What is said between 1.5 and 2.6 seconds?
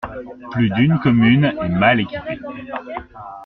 mal équipée.